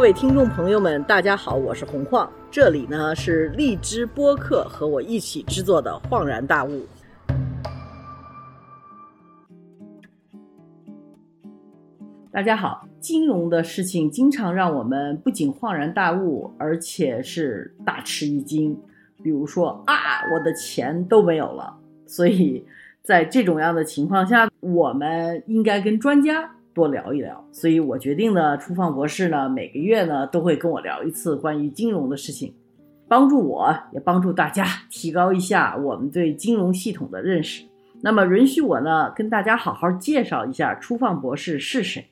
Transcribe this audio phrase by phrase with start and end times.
[0.00, 6.70] 各位听众朋友们，大家好，我是洪晃，这里呢是荔枝播客和我一起制作的《恍然大悟》。
[12.32, 18.74] 大家好，金融的事情经常让我们不仅恍然大悟，而且是大吃一惊。
[19.22, 19.94] 比如说啊，
[20.32, 21.76] 我的钱都没有了。
[22.06, 22.64] 所以
[23.02, 26.52] 在这种样的情况下，我们应该跟专家。
[26.72, 32.54] 多聊一聊，所以我决定呢，初放博士呢每个月呢都会跟我聊一次关于金融的事情，
[33.08, 37.64] 帮助我也帮助大家提高一下我们对金融系统的认识。
[38.02, 42.06] 那么允许我呢跟大家好好介绍一下初放博士是谁。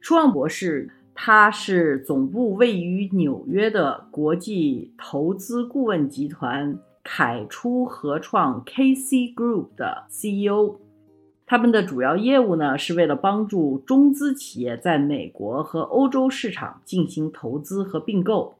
[0.00, 10.76] 初放博士他是总部位于纽约的国际投资顾问集团凯初合创 KC Group 的 CEO。
[11.50, 18.58] 他们的主要业务呢，是为了帮助中资企业在美国和欧洲市场进行投资和并购。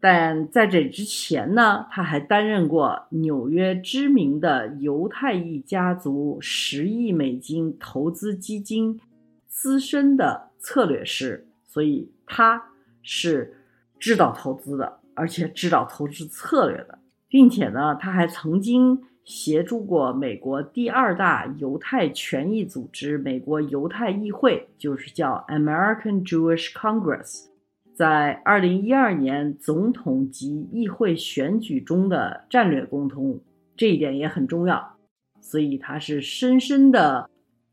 [0.00, 9.00] 但在这之前呢，他还担任过纽约知名的犹太裔家族十亿美金投资基金
[9.46, 12.60] 资深的策略师，所以他
[13.02, 13.56] 是
[14.00, 19.00] 知道投资的，而且知道投资策略的，并且呢，他还曾经。
[19.26, 27.46] 协助过美国第二大犹太权益组织——美国犹太议会，就是叫 American Jewish Congress，
[27.92, 33.40] 在2012年总统及议会选举中的战略沟通，
[33.76, 34.94] 这一点也很重要。
[35.40, 37.28] 所以他是深深的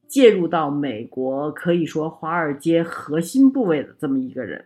[0.07, 4.65] 介入到美国，可以说华尔街核心部位的这么一个人。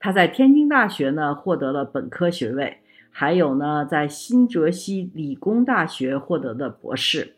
[0.00, 2.78] 他在天津大学呢获得了本科学位。
[3.18, 7.36] 还有呢，在新泽西理工大学获得的博士，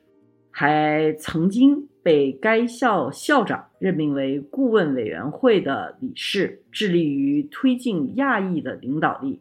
[0.50, 9.40] 还曾经被该校校长任命为顾问委员会的理事，致力于推进亚裔的领导力。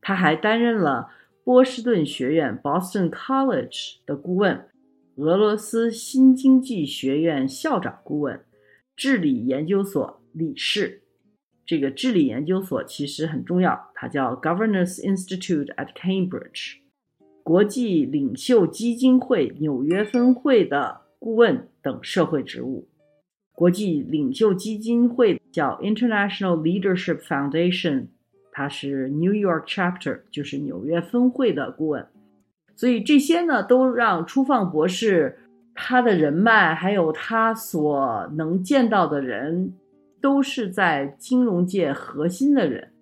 [0.00, 1.10] 他还担任了
[1.44, 4.66] 波士顿学院 （Boston College） 的顾问，
[5.18, 8.40] 俄罗斯新经济学院校长顾问，
[8.96, 10.99] 治理研究所理事。
[11.66, 16.78] 这个治理研究所其实很重要，它叫 Governance Institute at Cambridge，
[17.42, 22.88] 国际领袖基金会纽约分会的顾问等社会职务。
[23.52, 28.06] 国际领袖基金会叫 International Leadership Foundation，
[28.50, 32.06] 它是 New York Chapter，就是纽约分会的顾问。
[32.74, 35.38] 所以这些呢，都让初放博士
[35.74, 39.74] 他的人脉，还有他所能见到的人。
[40.20, 42.92] 都是在金融界核心的人，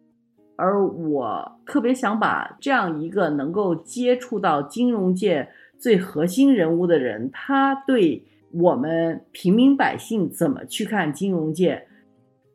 [0.56, 5.48] 而我特别想把这样一个能够接触到金融界
[5.78, 11.86] 最核心人物的人，他对我们平民百姓怎么去看金融界，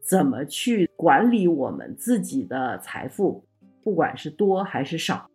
[0.01, 3.44] 怎么去管理我们自己的财富，
[3.84, 5.30] 不管是多还是少，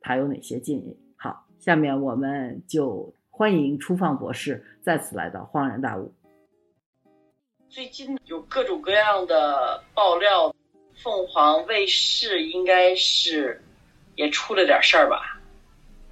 [0.00, 0.96] 他有哪些建议？
[1.16, 6.12] 好，下面我们就欢迎初放博士再次来到恍然大悟。
[7.70, 10.54] 最近有各种各样的爆料，
[11.02, 13.62] 凤凰卫视应该是
[14.16, 15.38] 也出了点事儿吧？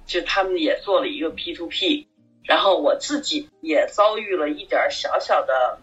[0.05, 2.07] 就他们也做了一个 P to P，
[2.43, 5.79] 然后我自己也遭遇了一点小小的，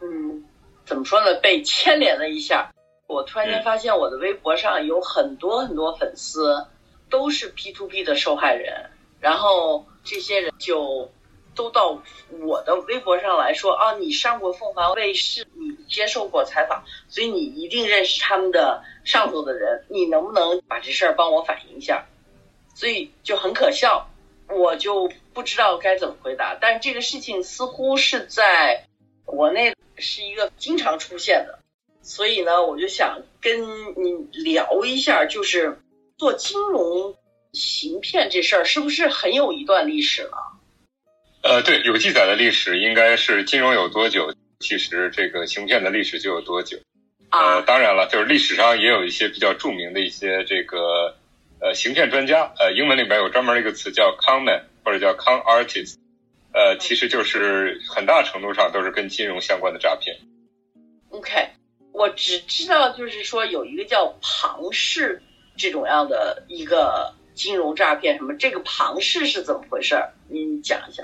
[0.00, 0.44] 嗯，
[0.84, 1.34] 怎么说呢？
[1.36, 2.72] 被牵连了一下。
[3.06, 6.66] 我突然间发现我的微博上有很多很多粉丝
[7.08, 8.90] 都是 P to P 的受害人，
[9.20, 11.10] 然后这些人就。
[11.54, 12.02] 都到
[12.40, 22.06] 我的微博上来说啊，你上过凤凰卫视，你接受过采访，所以你一定认识他们的上头的人，你能不能把这事儿帮我反映一下？
[22.74, 24.08] 所以就很可笑，
[24.48, 26.56] 我就不知道该怎么回答。
[26.58, 28.86] 但是这个事情似乎是在
[29.26, 31.58] 国内是一个经常出现的，
[32.00, 33.60] 所以呢，我就想跟
[34.02, 35.78] 你聊一下，就是
[36.16, 37.14] 做金融
[37.52, 40.51] 行骗这事儿是不是很有一段历史了？
[41.42, 46.78] 呃，对，有记载的历史应该是金融有多久，其实这个行骗的历史就有多久。
[47.32, 51.16] 呃，当然了，就是历史上也有一些比较著名的一些这个
[51.60, 55.96] 呃行骗专家，呃，英文里边有专门一个词叫 con man 或者叫 con artist，
[56.52, 60.16] 呃，其实就是很大程度上都是跟金融相关的诈骗。
[61.10, 61.48] OK，
[61.92, 65.20] 我只知道就是说有一个叫庞氏
[65.56, 69.96] 这种样的一个金融诈骗，什么这个庞氏是怎么回事？
[70.28, 71.02] 你讲一下。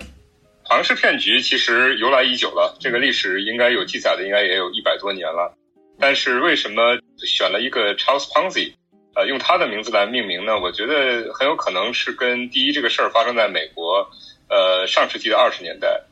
[0.68, 5.56] 庞氏骗局其实由来已久了，这个历史应该有记载的，应该也有一百多年了。
[5.98, 8.74] 但是为什么选了一个 Charles Ponzi，
[9.14, 10.60] 呃，用他的名字来命名呢？
[10.60, 14.10] 我觉得很有可能是跟第一这个事儿发生在美国，
[14.50, 16.02] 呃，上世纪的二十年代。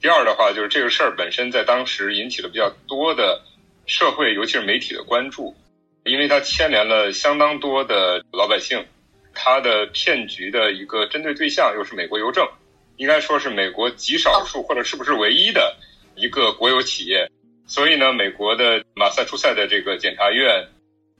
[0.00, 3.42] 第二的话就是这个事儿本身在当时引起了比较多的
[3.86, 5.56] 社会，尤其是媒体的关注。
[6.04, 8.86] 因为它牵连了相当多的老百姓，
[9.34, 12.48] 他的骗局的一个针对对象又是美国邮政，
[12.96, 15.76] 应该说是美国极少数或者是不是唯一的
[16.14, 17.30] 一个国有企业。
[17.66, 20.68] 所以呢，美国的马萨诸塞的这个检察院，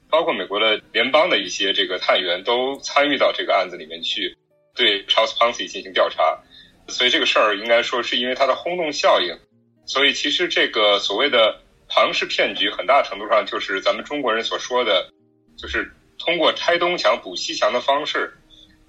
[0.09, 4.37] 包括美国的联邦的一些这个探员都参与到这个案子里面去，
[4.73, 6.41] 对 Charles Ponzi 进行调查。
[6.87, 9.37] 所以这个事儿应该说是因为它的轰动效应。
[9.85, 15.11] 所以其实这个所谓的庞氏骗局，很大程度上就是咱们中国人所说的，
[15.57, 18.33] 就是通过拆东墙补西墙的方式，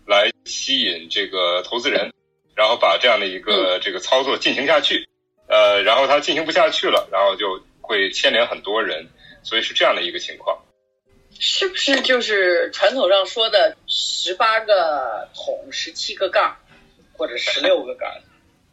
[0.07, 2.13] 来吸引这个投资人，
[2.59, 5.09] 然后把这样的一个这个操作进行下去。
[5.47, 9.07] 呃，然后它进行不下去了，然后就会牵连很多人，
[9.45, 10.59] 所以是这样的一个情况。
[11.39, 16.57] 是不是就是传统上说的十八个桶，十七个盖，
[17.13, 18.21] 或者十六个盖？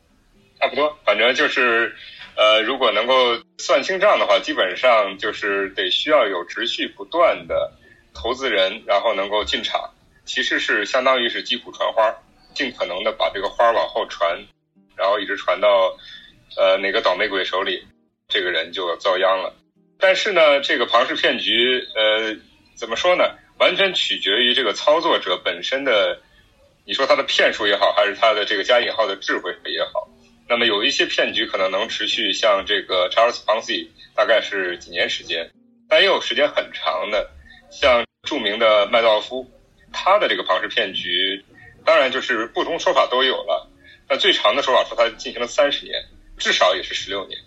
[0.59, 1.95] 差不多，反正就是，
[2.35, 7.71] 呃，如果能够算清账的话，基本上就是得需要有持续不断的
[8.15, 9.93] 投资人，然后能够进场，
[10.25, 12.17] 其实是相当于是击鼓传花，
[12.55, 14.43] 尽可能的把这个花往后传，
[14.95, 15.95] 然后一直传到。
[16.57, 17.85] 呃，哪个倒霉鬼手里，
[18.29, 19.53] 这个人就遭殃了。
[19.99, 22.37] 但是呢，这个庞氏骗局，呃，
[22.75, 23.35] 怎么说呢？
[23.57, 26.21] 完全取决于这个操作者本身的，
[26.85, 30.07] 你说他的骗术也好，还是他的这个加引号的智慧也好。
[30.47, 35.51] 那么有一些骗局可能能持续，像这个 Charles Ponzi 大概是几年时间，
[35.89, 37.31] 但也有时间很长的，
[37.69, 39.45] 像著名的麦道夫，
[39.91, 41.43] 他的这个庞氏骗局，
[41.85, 43.69] 当然就是不同说法都有了。
[44.09, 46.03] 那最长的说法说他进行了三十年。
[46.37, 47.39] 至少也是十六年，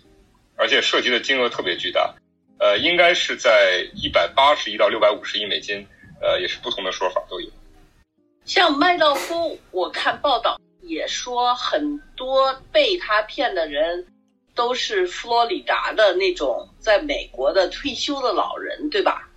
[0.55, 2.15] 而且涉及的金额特别巨大，
[2.57, 5.85] 呃，应该是在一百八十亿到六百五十亿美金，
[6.19, 7.47] 呃，也是不同的说法都有。
[8.45, 14.07] 像麦道夫，我看报道也说，很多被他骗的人
[14.55, 19.29] 都是佛罗里达的那种在美国的退休的老人，对吧？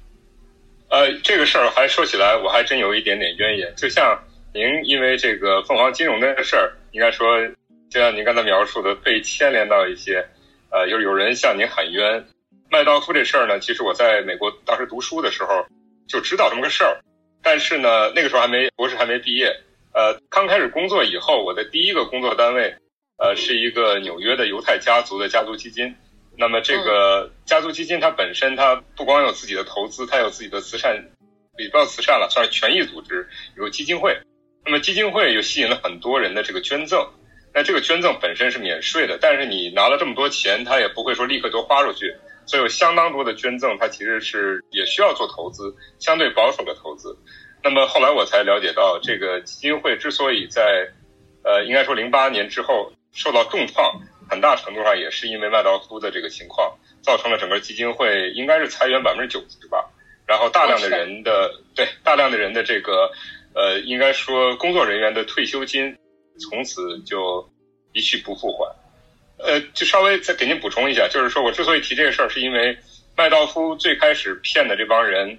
[0.88, 3.76] 呃，这个事儿还说起来，我还真有一点点渊源。
[3.76, 4.18] 就像
[4.54, 7.38] 您因为这个凤凰金融的事儿，应该说。
[7.90, 10.26] 就像您刚才描述的，被牵连到一些，
[10.70, 12.24] 呃，有有人向您喊冤。
[12.70, 15.66] 麦道夫这事儿呢，其实我在美国当时读书的时候
[16.08, 17.02] 就知道这么个事儿，
[17.42, 19.60] 但是呢，那个时候还没博士还没毕业。
[19.92, 22.74] 呃，刚开始工作以后，我的第一个工作单位，
[23.18, 25.94] 呃，是一个纽约的犹太家族的家族基金。
[26.38, 30.94] 那么这个家族基金它本身它不光有自己的投资，它有自己的慈善，
[31.58, 33.28] 也不叫慈善了，算是权益组织，
[33.58, 34.18] 有基金会。
[34.64, 37.08] 那么基金会又吸引了很多人的这个捐赠。
[37.54, 42.16] 那这个捐赠本身是免税的，但是你拿了这么多钱，他也不会说立刻就花出去，
[42.46, 47.14] 所以有相当多的捐赠，它其实是也需要做投资，相对保守的投资。
[47.62, 50.88] 那么后来我才了解到，这个基金会之所以在，
[51.44, 54.00] 呃，应该说零八年之后受到重创，
[54.30, 59.90] 很大程度上也是因为麦道夫的这个情况，造成了整个基金会应该是裁员百分之九十吧，
[60.26, 63.12] 然后大量的人的对大量的人的这个，
[63.54, 65.96] 呃，应该说工作人员的退休金。
[66.40, 67.46] 从此就
[67.92, 68.74] 一去不复还，
[69.36, 72.78] 呃，就稍微再给您补充一下，就是说我之所以提这个事儿，是因为
[73.14, 75.38] 麦道夫最开始骗的这帮人，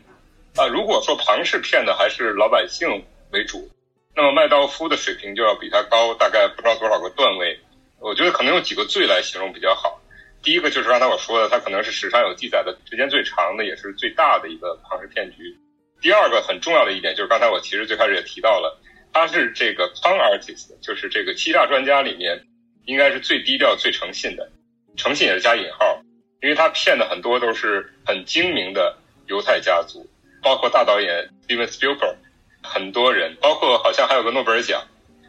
[0.56, 3.68] 啊，如果说庞氏骗的还是老百姓为主，
[4.16, 7.60] 那么麦道夫的水平就要比他高大概不知道多少个段位。
[8.00, 10.00] 我觉得可能用几个罪来形容比较好。
[10.44, 15.58] 第一个就是刚才我说的，他可能是史上有记载的时间最长的，也是最大的一个庞氏骗局。
[16.04, 18.80] 第二个很重要的一点就是刚才我其实最开始也提到了。
[19.14, 22.46] 他是这个 con artist，就是这个欺诈专家里面，
[22.86, 24.52] 应该是最低调、最诚信的，
[24.98, 26.02] 诚信也是加引号，
[26.42, 30.10] 因为他骗的很多都是很精明的犹太家族，
[30.42, 32.16] 包括大导演 Steven Spielberg，
[32.64, 34.88] 很多人，包括好像还有个诺贝尔奖，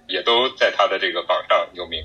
[0.08, 2.02] 也都在他的这个榜上有名。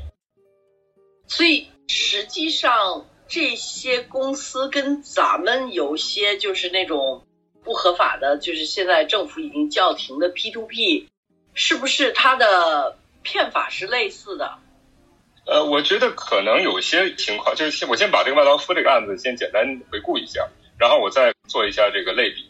[1.27, 7.25] 所以实际上这些公司跟咱们有些就是那种
[7.63, 11.07] 不合法的，就是现在政府已经叫停的 P to P。
[11.55, 14.59] 是不是他的骗法是类似的？
[15.45, 20.47] 呃，我觉得可能有些情况，就是先我先把这个麦道夫这个案子先简单回顾一下，
[20.77, 22.47] 然后我再做一下这个类比。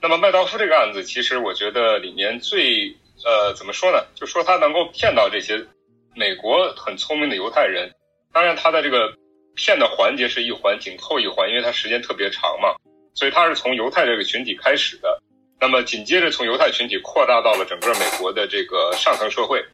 [0.00, 2.94] 那么麦道夫这个案子，其实我觉得里面最
[3.24, 4.06] 呃怎么说呢？
[4.14, 5.66] 就说他能够骗到这些
[6.14, 7.92] 美国很聪明的犹太人，
[8.32, 9.16] 当然他的这个
[9.56, 12.76] 骗的环节是一环紧扣一环，因为他时间特别长嘛，
[13.14, 15.22] 所以他是从犹太这个群体开始的。
[15.60, 19.64] 那么紧接着从犹太群体扩大到了整个美国的这个上层社会，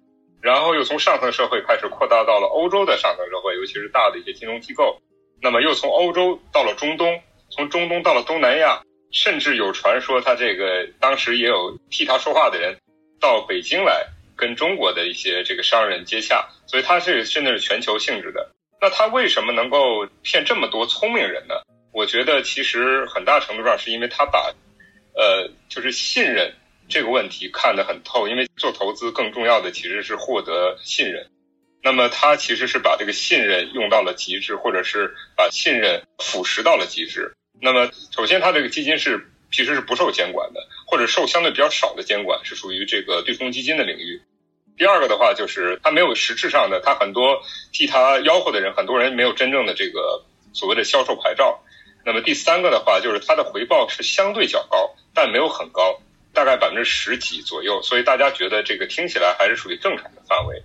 [0.41, 5.01] 然后又从上层社会开始扩大到了欧洲的上层社会，尤其是大的一些金融机构。
[5.43, 7.21] 那么又从欧洲到了中东，
[7.51, 12.79] 从中东到了东南亚，甚至有传说他这个当时也有替他说话的人
[13.19, 14.07] 到北京来
[14.37, 18.53] 跟中国的一些这个商人接洽，所以他是真的是全球性质的。
[18.81, 21.55] 那他为什么能够骗这么多聪明人呢？
[21.93, 24.55] 我觉得其实很大程度上是因为他把
[25.15, 26.55] 呃，就是信任
[26.89, 31.29] 这个问题看得很透，因为做投资更重要的其实是获得信任。
[31.83, 37.35] 那么他其实是把这个信任用到了极致，或者是把信任腐蚀到了极致。
[37.61, 44.21] 那么首先，他这个基金是其实是不受监管的，或者受相对比较少的监管，是属于这个对冲基金的领域。
[44.77, 47.43] 第二个的话，就是他没有实质上的，他很多
[47.73, 51.63] 替他吆喝的人，很多人没有真正的这个所谓的销售牌照。
[52.04, 56.00] 那么第三个的话，就是它的回报是相对较高，但没有很高，
[56.33, 57.83] 大概百分之十几左右。
[57.83, 60.62] 所以大家觉得这个听起来还是属于正常的范围。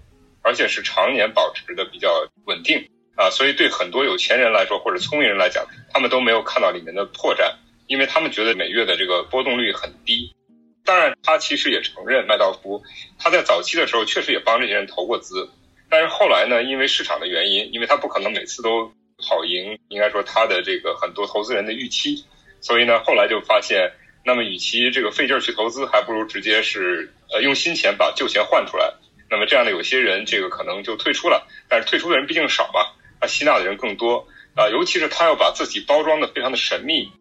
[0.48, 7.56] 而且是常年保持的比较稳定啊，所以对很多有钱人来说或者聪明人来讲，他们都没有看到里面的破绽，
[7.88, 10.36] 因为他们觉得每月的这个波动率很低。
[10.84, 12.84] 当然，他其实也承认麦道夫
[13.18, 15.50] 他在早期的时候确实也帮这些人投过资，
[15.90, 22.26] 但是后来呢，因为市场的原因，因为他不可能每次都跑赢，应该说他的这个很多投资人的预期，
[22.62, 23.92] 所以呢，后来就发现，
[24.24, 28.94] 那么与其这个费劲儿去投资，还不如直接是呃用新钱把旧钱换出来。
[29.30, 34.70] 那么这样的有些人，这个可能就退出了，但是退出的人毕竟少嘛，他吸纳的人更多啊。
[34.70, 37.12] 尤其是他要把自己包装的非常的神秘。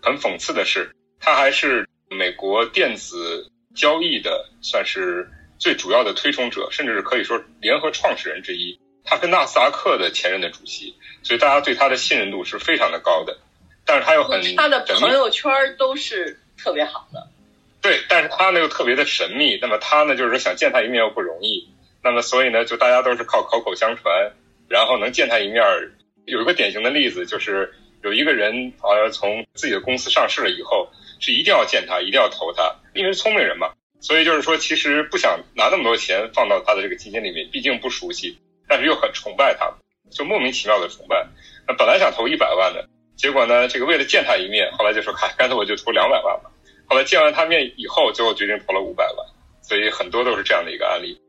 [0.00, 5.28] 很讽刺的是，他还是美国电子交易的算是
[5.58, 8.78] 最主要的推崇者，甚至是可以说联合创始人之一。
[9.08, 13.38] 他是纳斯达克的前任的主席，所以大家对他的信任度是非常的高的。
[13.84, 17.28] 但是他又很他的朋友圈都是特别好的。
[17.80, 21.68] 对，但是他呢又特别的神秘，那么他呢就是说想见他一面又不容易，
[22.02, 24.32] 那么所以呢就大家都是靠口口相传，
[24.68, 25.64] 然后能见他一面。
[26.26, 27.72] 有一个典型的例子就是
[28.02, 38.36] 有一个人好像从自己的公司上市了以后，是一定要见他，一定要投他，因为聪明人嘛，所以就是说其实不想拿那么多钱放到他的这个基金里面，毕竟不熟悉，
[38.68, 39.72] 但是又很崇拜他，
[40.10, 41.26] 就莫名其妙的崇拜。
[41.66, 46.50] 那本来想投一百万的，结果呢这个为了见他一面，后来就说嗨，干脆我就投两百万吧。
[46.86, 49.26] 后来见完他面以后，最后决定投了五百万，
[49.62, 51.20] 所以很多都是这样的一个案例。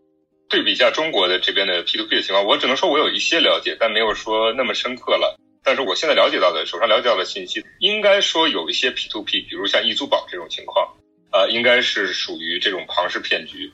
[0.49, 5.37] 对比一下中国的这边的 P to P 的情况，我只能说我有一些了解，但没有说那么深刻了。
[5.63, 10.95] 但是我现在了解到的，手上了解到的信息，应该说有一些 P to P，比如像易租宝这种情况，
[11.31, 13.71] 啊，应该是属于这种庞氏骗局。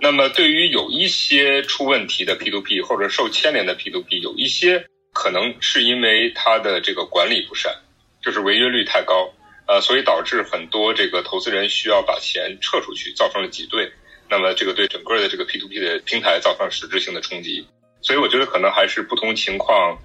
[0.00, 7.74] 那么对于有一些出问题的 P to P 或者受牵连的 P to P，有一些可能是因为它的这个管理不善，
[8.22, 9.34] 就是违约率太高。
[9.66, 13.92] 呃，所以导致很多这个投资人需要把钱撤出去，造成了挤兑，
[14.30, 17.66] 那么这个对整个的这个 P to P 的平台造成实质性的冲击。
[18.00, 19.98] 所以我觉得可能还是不同情况，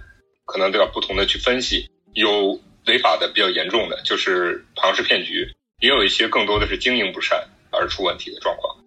[0.46, 1.88] 可能都要不同的去分析。
[2.14, 5.46] 有违法的比较严重的，就是庞氏骗局；
[5.80, 8.83] 也有一些更多的是经营不善而出问题的状况。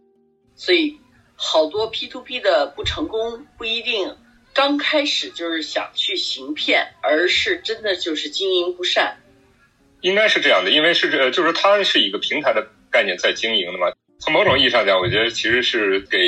[0.56, 0.98] 所以
[1.34, 4.16] 好多 P to P 的不成功，不一定
[4.54, 9.18] 刚开始就是想去行骗，而是真的就是经营不善。
[10.00, 13.92] 应该是这样的，因为是这，就是它是一个平台的概念在经营的嘛。
[14.18, 16.18] 从某种意义上讲，我觉得其实是给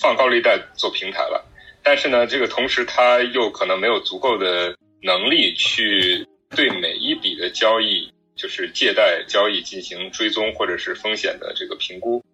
[0.00, 1.44] 放高利贷做平台了。
[1.82, 12.24] 但是呢，这个同时它又可能没有足够的能力去对每一笔的交易，就是借贷交易进行追踪或者是风险的这个评估。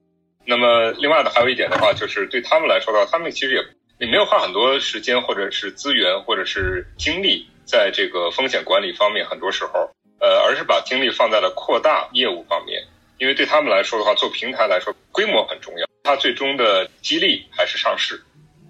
[0.48, 3.62] 那么另外呢，还有一点的话，就是对他们来说的话，他们其实也
[3.98, 9.90] 也没有花很多时间或者是资源或者是精力在这个风险管理方面，很多时候。
[10.20, 12.82] 呃，而是把精力放在了扩大业务方面，
[13.18, 15.86] 因为对他们来说的话，做平台来说，规模很重要。
[16.02, 18.20] 它最终的激励还是上市。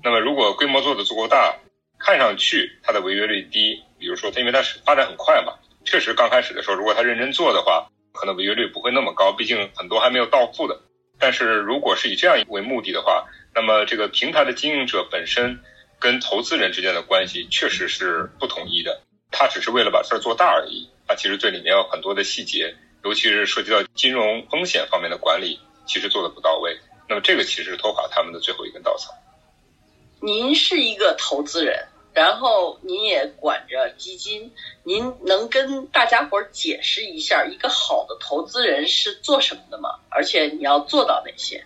[0.02, 1.56] 那么，如果规模做的足够大，
[1.98, 5.54] 看上去它的违约率低，比如说它因为它是发展很快嘛，
[5.84, 10.78] 确实刚开始的时候，如果它认真做的话，可能违约率不会那么高，毕竟很多还没有到付的。
[11.18, 15.60] 但是如果是以这样为目的的话，那么这个平台的经营者本身
[15.98, 20.88] 跟投资人之间的关系确实是不统一的，他只是为了把事儿做大而已。
[21.06, 26.78] 他其实这里面有很多的细节，尤其是涉及到金融风险方面的管理，其实做的不到位。
[27.08, 29.12] 那么这个其实是拖垮他们的最后一根稻草。
[30.20, 31.86] 您是一个投资人，
[32.18, 34.50] 然后您也管着基金，
[34.82, 39.90] 您能跟大家伙儿解释一下一个好的投资人是做什么的吗？
[40.10, 41.64] 而且你要做到哪些？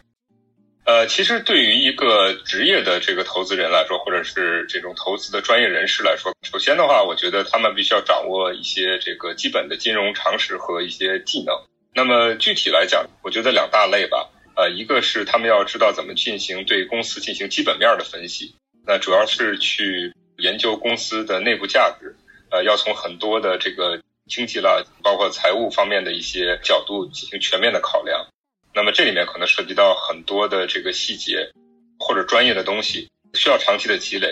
[0.85, 11.57] 呃，其实对于一个职业的这个投资人来说，或者是这种投资的专业人士来说，首先的话，我觉得他们必须要掌握一些这个基本的金融常识和一些技能。
[11.95, 14.29] 那么具体来讲，我觉得两大类吧。
[14.55, 18.55] 呃，一个是他们要知道怎么进行对公司进行基本面的分析，
[18.87, 22.17] 那主要是去研究公司的内部价值。
[22.51, 28.29] 呃，要从很多的这个经济啦，包括财务方面的一些角度进行全面的考量。
[28.75, 31.51] 那么这里面可能涉及到很多的这个细节
[31.99, 34.29] 或者专业的东西，需要长期的积累。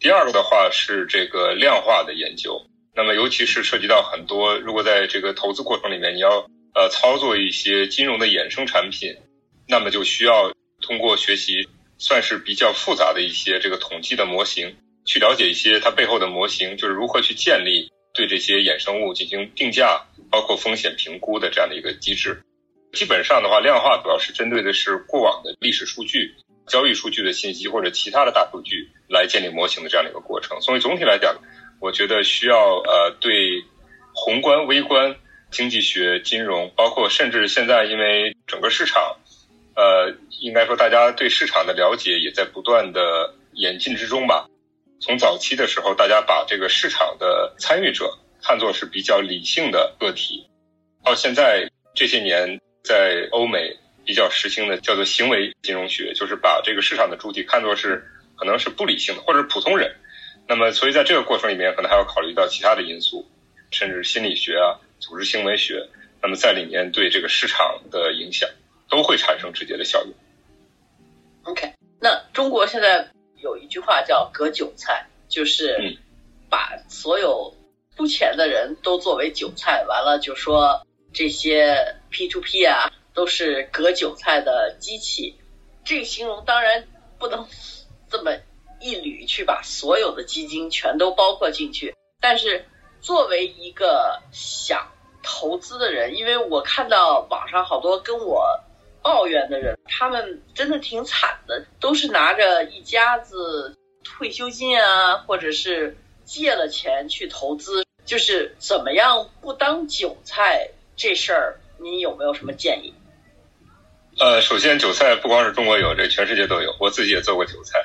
[0.00, 9.16] 第二个的话是这个量化的研究，那么尤其是涉及到很多，如果在这个投资过程里面，你要呃操作一些金融的衍生产品，
[9.68, 11.68] 那么就需要通过学习
[11.98, 22.42] 算是比较复杂的一些这个统计的模型，去了解一些它背后的模型，就是如何去建立对这些衍生物进行定价，包括风险评估的这样的一个机制。
[22.92, 26.34] 基本上的话，量化主要是针对的是过往的历史数据、
[26.66, 30.60] 交易数据的信息或者其他的大数据来建立模型的这样的一个过程。
[30.60, 31.34] 所以总体来讲，
[31.80, 33.64] 我觉得需要呃对
[34.14, 35.16] 宏观、微观、
[35.50, 39.16] 经济学、金融，包括甚至现在因为整个市场，
[39.74, 44.46] 呃，应该说大家对市场的了解也在不断的演进之中吧。
[45.02, 50.48] 从早期的时候，大家把这个市场的参与者看作是比较理性的个体，
[51.04, 52.58] 到现在这些年。
[52.84, 58.04] 在欧美比较实行的叫做行为金融学，就是把这个市场的主体看作是
[58.34, 59.94] 可能是不理性的或者是普通人。
[60.48, 63.30] 那么，所以在这个过程里面，可能还要考虑到其他的因素，
[63.70, 65.88] 甚至心理学啊、组织行为学。
[66.20, 68.50] 那么在里面对这个市场的影响
[68.90, 70.12] 都会产生直接的效应。
[71.44, 73.12] OK，那中国现在
[73.42, 75.98] 有一句话叫“割韭菜”，就是
[76.48, 77.54] 把所有
[77.96, 80.86] 出钱的人都作为韭菜，完了就说。
[81.14, 85.36] 这些 P to P 啊，都是割韭菜的机器。
[85.84, 87.46] 这个形容当然不能
[88.08, 88.32] 这么
[88.80, 91.94] 一捋去把所有的基金全都包括进去。
[92.18, 92.64] 但是
[93.02, 94.90] 作为一个想
[95.22, 98.58] 投资的人，因为我看到网上好多跟我
[99.02, 110.70] 抱怨的人，他们真的挺惨的，都是拿着一家子退休金啊，或者是借了钱去投资，就是怎么样不当韭菜。
[110.94, 112.94] 这事儿你有没有什么建议？
[114.20, 116.76] 呃，首先韭菜不光是中国有，这全世界都有。
[116.78, 117.82] 我自己也做过韭菜。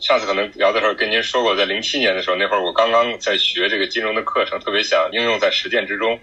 [0.00, 6.18] 上次可能聊的时候跟您说过，在零七年的时候，那会儿我刚刚在学这个金融的课程，特别想应用在实践之中，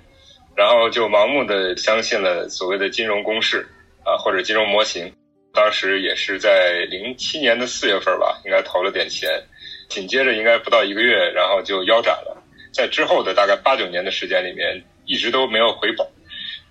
[0.56, 3.68] 然后就盲目的相信了所谓的金融公式
[4.12, 5.14] 啊，或者金融模型。
[5.54, 9.44] 当时也是在零七年的四月份吧，应该投了点钱，
[9.90, 12.44] 紧接着应该不到一个月，然后就腰斩了。
[12.74, 16.08] 在之后的大概八九年的时间里面，一直都没有回本。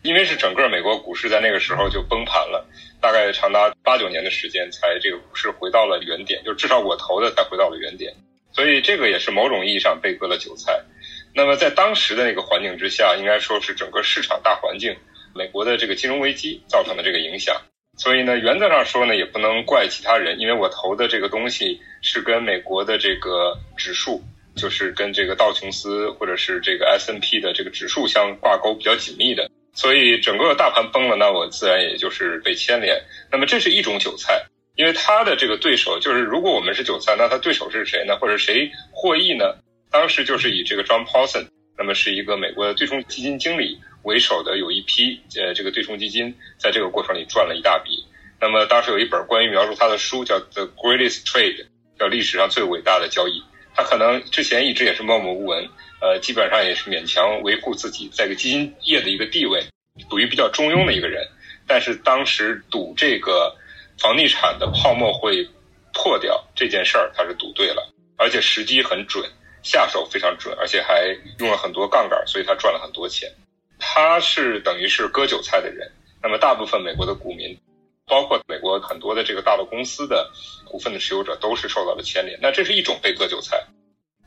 [0.03, 2.67] 因为是整个美国股市在那个时候就崩盘了，
[3.03, 8.15] 大概长达八九年的时间才这个股市回到了原点，就至少我投的才回到了原点，
[8.51, 10.81] 所以这个也是某种意义上被割了韭菜。
[11.35, 14.97] 那么在当时的那个环境之下，应该说是整个市场大环境，
[15.41, 17.57] 美国的这个金融危机造成的这个影响。
[17.97, 24.23] 所以呢，原则上说呢，也不能怪其他人，因为我投的这个东西是跟美国的这个指数，
[24.55, 29.51] 就是跟这个道琼斯或者是这个 S N P 的这个指数相挂钩比较紧密的。
[29.73, 33.01] 所以整个大盘崩了，那我自然也就是被牵连。
[33.33, 34.45] 那么这是一种韭菜，
[34.77, 38.17] 因为他的这个对手就是，如果我们是韭菜，那他对手是谁呢？
[38.17, 39.57] 或者谁获益呢？
[39.91, 48.07] 当时就是以这个 John Paulson，那么是一个美国的对冲基金经理为首的，有一批呃这个对冲基金在这个过程里赚了一大笔。
[48.41, 51.65] 那么当时有一本关于描述他的书叫《The Greatest Trade》，
[51.99, 53.43] 叫历史上最伟大的交易。
[53.75, 55.69] 他可能之前一直也是默默无闻。
[56.01, 59.63] 呃，基本上也是勉强维护自己在个基金业的一个地位，
[60.09, 61.29] 属于比较中庸的一个人。
[61.67, 63.55] 但是当时赌这个
[63.99, 65.47] 房地产的泡沫会
[65.93, 69.31] 破掉这件事儿，他是赌对了，而且时机很准，
[69.63, 73.31] 下手非常准，而且还用了很多杠杆，所以他赚了很多钱。
[73.81, 75.91] 他是等于是割韭菜的人。
[76.23, 77.59] 那么大部分美国的股民，
[78.07, 80.31] 包括美国很多的这个大的公司的
[80.67, 82.39] 股份的持有者，都是受到了牵连。
[82.43, 83.67] 那这是一种被割韭菜。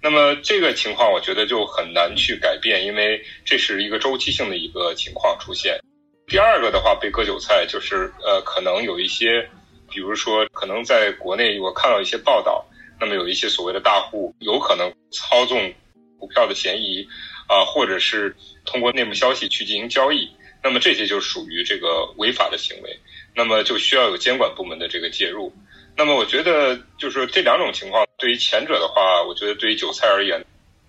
[0.01, 5.79] 那么这个情况，我觉得就很难去改变，因为这是一个周期性的一个情况出现。
[6.27, 9.47] 第二个的话，被割韭菜就是呃，可能有一些，
[9.89, 12.65] 比如说，可能在国内我看到一些报道，
[12.99, 15.73] 那么有一些所谓的大户有可能操纵
[16.19, 17.07] 股票的嫌疑
[17.47, 20.29] 啊，或者是通过内幕消息去进行交易，
[20.63, 22.99] 那么这些就属于这个违法的行为，
[23.35, 25.53] 那么就需要有监管部门的这个介入。
[25.95, 30.43] 那么我觉得，就是这两种情况，对于前者的话，我觉得对于韭菜而言，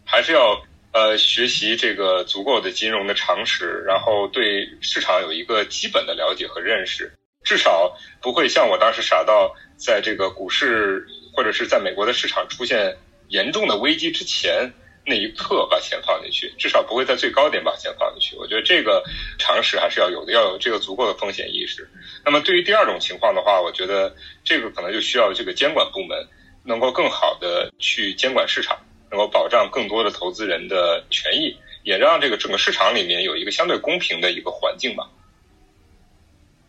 [0.04, 0.62] 还是要
[0.92, 7.12] 呃学习这个足够的金融的常识，然后对市场有一个基本的了解和认识，
[7.42, 12.96] 至少不会像我当时傻到在这个股市或者是在美国的市场出现
[13.28, 14.72] 严重的危机之前。
[15.06, 18.36] 那一刻把钱放进去，至少不会在最高点把钱放进去。
[18.36, 19.04] 我觉得这个
[19.38, 21.86] 常识还是要有的，要有这个足够的风险意识。
[22.24, 26.26] 那么对于第二种情况的话，我觉得这个可能就需要这个监管部门
[26.62, 28.78] 能够更好的去监管市场，
[29.10, 35.10] 能够保障更多的投资人的权益，也让这个整个市场里面有一个相对公平的一个环境吧。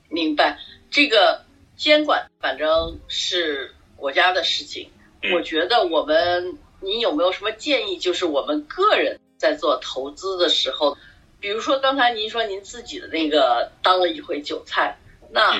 [0.10, 0.60] 明白，
[0.92, 1.46] 这个
[1.78, 4.90] 监管反正是国家的事情。
[5.34, 6.58] 我觉得我们。
[6.82, 7.98] 你有没有什么建议？
[7.98, 10.98] 就是我们个人在做投资的时候，
[11.40, 14.98] 比如说刚才您说您自己的那个当了一回韭菜，
[15.32, 15.60] 那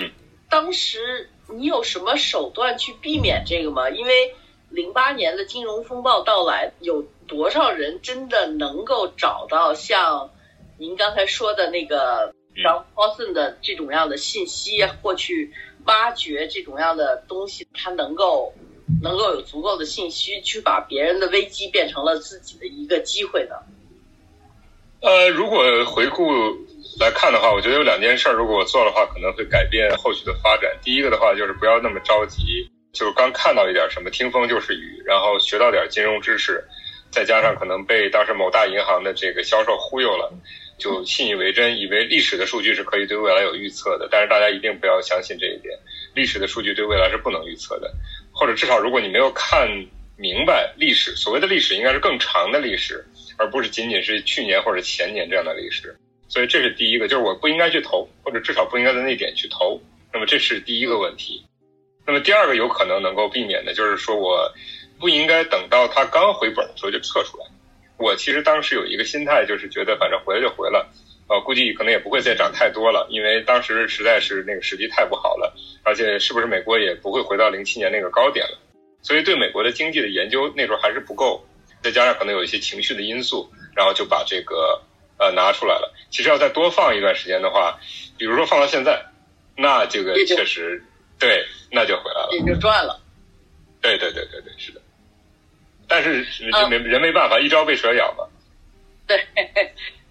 [0.50, 3.90] 当时你有什么手段去避免这个吗？
[3.90, 4.36] 因为
[4.70, 10.32] 零八年的金融风暴到来，有多少人真的能够找到像
[10.78, 15.54] 您刚才说的那个 John Paulson 的这种样的信息，或去
[15.86, 18.54] 挖掘这种样的东西，他能够
[19.02, 23.56] 能够有足够的信息去把别人的危机变成了自己的一个机会呢？
[25.02, 26.32] 呃，如果回顾
[27.00, 30.72] 来看的话，我觉得有两件事，如果我做的话，可能会改变后续的发展。
[30.82, 32.72] 第一个的话，就是不要那么着急。
[32.94, 36.64] 就是刚看到一点什么，听风就是雨，然后学到点金融知识，
[37.12, 40.32] 再加上可能被当时某大银行的这个销售忽悠了，
[40.80, 44.08] 就信以为真，以为历史的数据是可以对未来有预测的。
[44.10, 45.78] 但是大家一定不要相信这一点，
[46.14, 47.94] 历史的数据对未来是不能预测的，
[48.36, 49.68] 或者至少如果你没有看
[50.18, 53.04] 明白历史，所谓的历史应该是更长的历史，
[53.38, 55.98] 而不是仅仅是去年或者前年这样的历史。
[56.28, 59.82] 所以这是第一个，就是我不应该去投，或者至少不应该在那点去投。
[60.12, 61.46] 那么这是第一个问题。
[62.06, 64.52] 那么第二个有可能能够避免的，就是说我
[65.00, 67.46] 不应该等到它刚回本的时候就撤出来。
[67.98, 70.92] 我其实当时有一个心态，就是觉得反正回来就回了，
[71.28, 78.58] 呃，估计可能也不会再涨太多了，因为当时实在是那个时机太不好了，而且是不是美国也不会回到零七年那个高点了，
[79.02, 81.46] 所以对美国的经济的研究那时候还是不够，
[81.82, 84.82] 再加上可能有一些情绪的因素，然后就把这个
[85.18, 85.94] 呃拿出来了。
[86.10, 87.80] 其实要再多放一段时间的话，
[88.18, 89.06] 比如说放到现在，
[89.56, 90.84] 那这个确实。
[91.18, 93.02] 对，那就回来了，也就赚了。
[93.82, 94.82] 对对对对对，是的。
[95.88, 98.28] 但是人没人没办法，一朝被蛇咬嘛。
[99.08, 99.26] 对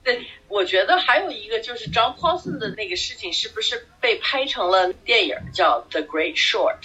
[0.05, 6.77] 对，我觉得还有一个就是 John Paulson 的那个事情，是不是被拍成了电影叫《The Great Short》？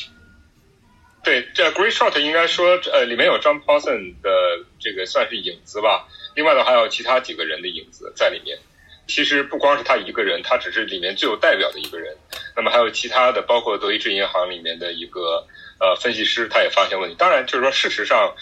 [1.21, 4.32] 对，这《Great Short》应该说，呃，里面有 John Paulson 的
[4.79, 6.08] 这个算是影子吧。
[6.34, 8.58] 另外的还有其他几个人的影子在里面。
[9.08, 12.15] 其实不光是他一个人，他只是里面最有代表的一个人。
[12.55, 15.47] 那么还有其他的，包括德意志银行里面的一个
[15.79, 17.15] 呃分析师，他也发现问题。
[17.17, 18.36] 当然，就是说事实上，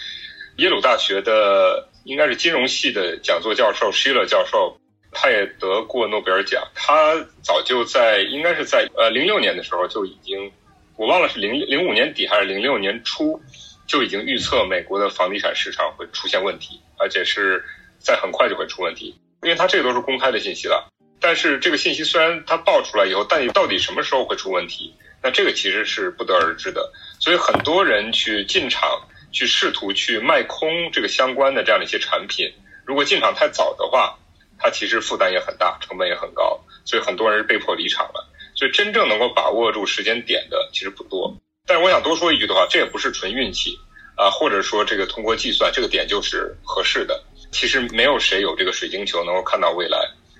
[0.57, 4.79] 耶鲁大学的应该是金融系的讲座教授 Shiller 教授，
[5.11, 6.63] 他也得过诺贝尔奖。
[6.73, 10.49] 他早就在应该是在呃零六年的时候就已经，
[10.95, 13.41] 我忘了是零零五年底还是零六年初，
[13.87, 17.61] 就已经预测美国的房地产市场会出现问题，而且是
[17.99, 19.13] 在很快就会出问题。
[19.43, 20.89] 因为它这个都是公开的信息了，
[21.19, 24.95] 但是这个信息虽然它爆出来以后，但到底什么时候会出问题？
[25.21, 26.89] 那这个其实是不得而知的。
[27.19, 28.89] 所以很多人去进场，
[29.31, 32.53] 去试图去卖空这个相关的这样的一些产品。
[32.85, 34.17] 如果进场太早的话，
[34.57, 38.27] 它其实负担也很大，成本也很高，所以很多人是被迫离场了。
[38.55, 41.37] 所以真正能够把握住时间点的其实不多。
[41.65, 43.77] 但是我想多说一句的话，这也不是纯运气
[44.15, 47.23] 啊，或者说这个通过计算这个点就是合适的。
[47.51, 49.97] 其实没有谁有这个水晶球能够看到未来，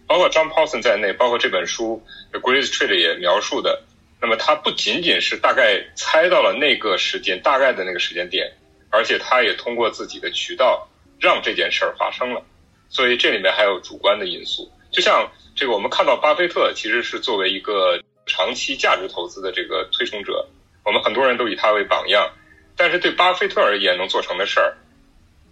[0.08, 3.84] 包括 John Paulson 在内，包括这本书《The Great Trade》也描述的。
[4.20, 8.52] 那么他不仅仅是大概猜到了那个时间，大概的那个时间点，
[8.90, 10.88] 而且他也通过自己的渠道
[11.20, 12.44] 让这件事儿发生了。
[12.90, 14.72] 所以这里面还有主观的因素。
[14.92, 20.48] 就像这个，我们看到巴菲特其实是作为一个长期价值投资的这个推崇者，
[20.84, 22.32] 我们很多人都以他为榜样。
[22.76, 24.78] 但是对巴菲特而言，能做成的事儿，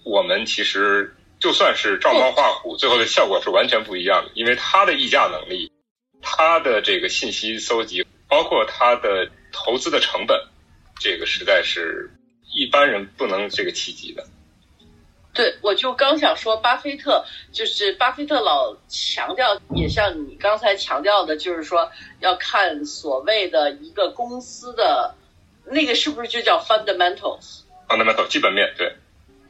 [0.03, 1.15] 我们其实。
[1.37, 4.31] 就算是照猫画虎，最后的效果是完全不一样的。
[4.35, 5.69] 因为他的议价能力，
[6.21, 10.47] 他的这个信息搜集，包括他的投资的成本，
[10.97, 12.09] 这个实在是
[12.55, 14.25] 一般人不能这个企及的。
[15.33, 21.91] 对，我就刚想说，巴菲特就是巴菲特老强调，也像你刚才强调的，就是说
[22.21, 25.15] 要看所谓的一个公司的
[25.65, 28.95] 那个是不是就叫 fundamentals？fundamental 基本面，对。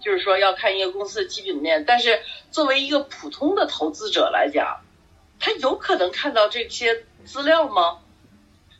[0.01, 4.81] 就是说要看一个公司的基本面，但是作为一个普通的投资者来讲，
[5.39, 7.99] 他有可能看到这些资料吗？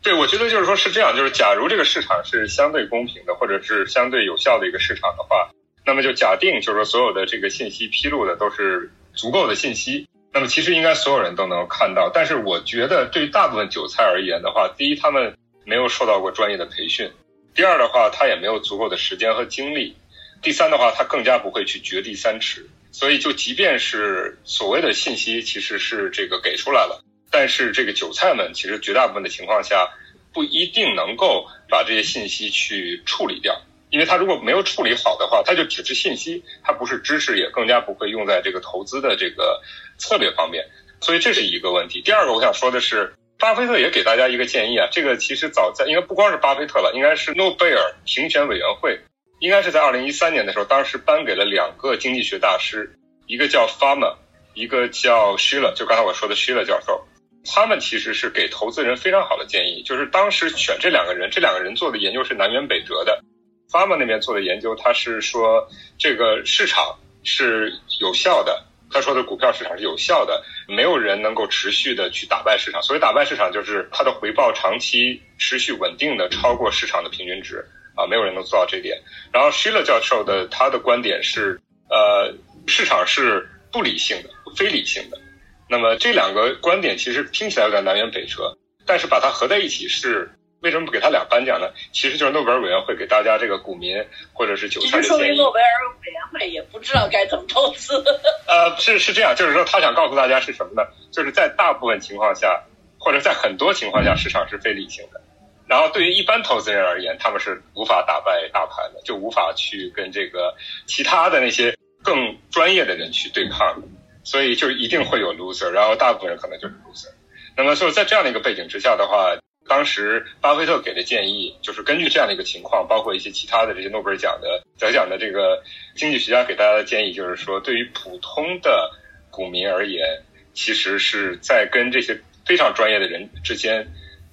[0.06, 5.50] 对，我觉得就是说是这样，就是假如这个市场是相对公平的，或者是相对有效的一个市场的话，
[5.84, 12.12] 那么就假定就是说所有的这个信息披露的都是足够的信息，那么其实应该所有人都能够看到。
[12.14, 17.12] 但是我觉得对于大部分韭菜而言的话，第一他们没有受到过专业的培训，
[17.56, 19.98] 第二的话他也没有足够的时间和精力。
[20.44, 27.04] 第三的话，他更加不会去掘地三尺，所以就即便是所谓的信息其实是这个给出来了，
[27.36, 29.90] 但是这个韭菜们其实绝大部分的情况下
[30.34, 39.62] 不一定能够把这些信息去处理掉，因为他如果没有处理好的话，他就只是信息，他不是知识，也更加不会用在这个投资的这个
[39.98, 40.64] 策略方面，
[41.02, 42.02] 所以这是一个问题。
[42.02, 48.98] 第二个我想说的是，巴菲特也给大家一个建议啊，这个其实早在应该不光是巴菲特了，应该是诺贝尔评选委员会。
[49.40, 54.16] 应该是在二零一三年的时候，当时颁给了两个经济学大师，一个叫 Farmer，
[54.54, 57.06] 一个叫 Shiller，就刚才我说的 Shiller 教授，
[57.46, 59.84] 他们其实是给投资人非常好的建议。
[59.84, 63.24] 就是当时选这两个人，这两个人做的研究是南辕北辙的。
[63.72, 68.64] Pharma 那边做的研究，他是说这个市场是有效的。
[68.92, 72.82] 他说的股票市场是有效的，没有人能够持续的去打败市场。
[72.84, 79.02] 所以打败市场就是它的回报长期持续稳定的超过市场的平均值啊，没有人能做到这点。
[79.34, 82.34] 然后 Shiller 教授的他的观点是，呃，
[82.68, 85.20] 市场是不理性的、非理性的。
[85.68, 90.32] 那么这两个观点其实听起来有点南辕北辙，但是把它合在一起是。
[90.62, 91.70] 为什么不给他俩颁奖呢？
[91.92, 95.08] 其实就是诺贝尔委员会给大家这个股民或者是韭菜的建议。
[95.08, 95.68] 说明诺贝尔
[96.02, 98.04] 委员会也不知道该怎么投资。
[98.48, 100.90] 呃，是是这样，就是说他想告诉大家是什么呢？
[101.12, 102.64] 就是在大部分情况下，
[102.98, 105.22] 或者在很多情况下，市场是非理性的。
[105.68, 110.56] 然后对于一般投资人而言，他们是无法打败大盘的，就无法去跟这个
[110.88, 113.88] 其他的那些更专业的人去对抗的。
[114.26, 117.14] 所以就一定会有 loser，然后大部分人可能就是 loser。
[117.56, 119.38] 那么就在这样的一个背景之下的话。
[119.68, 125.64] 当时巴菲特给的建议就是根据这样的一个情况，包括一些其他的这些诺贝尔奖的得奖的这个
[125.96, 128.92] 经济学家给大家的建议，就是说对于普通的
[129.32, 130.22] 股民而言，
[130.54, 133.88] 其实是在跟这些非常专业的人之间，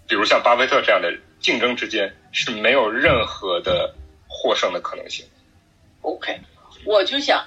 [0.07, 3.95] 比如像巴菲特这样的竞争之间是没有任何的
[4.29, 5.25] 获胜的可能性。
[6.03, 6.41] OK，
[6.85, 7.43] 我就想，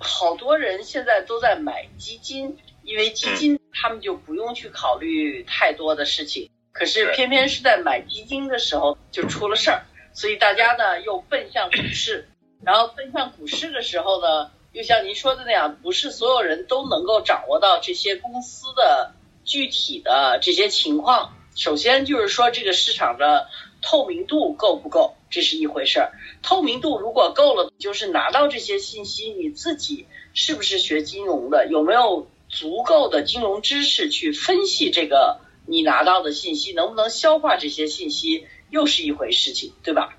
[0.00, 6.50] 好多人现在都在买基金，因为基金他们就不用去考虑太多的事情。
[6.72, 9.82] 可是偏偏是在买基金的时候就出了事儿，
[10.14, 12.28] 所以大家呢又奔向股市，
[12.62, 19.12] 然后奔向股市的时候呢，又像您说的那样，不是所有人都能够掌握到这些公司的
[19.44, 21.36] 具体的这些情况。
[21.56, 23.48] 首先就是说这个市场的
[23.82, 26.12] 透明度够不够，这是一回事儿。
[26.42, 35.40] 透明度如果够了，就是拿到这些信息，你自己是不是学金融的，有没有足够的金融知识去分析这个。
[35.66, 40.16] 你拿到的信息能不能消化这些信息，又是一回事情，对吧？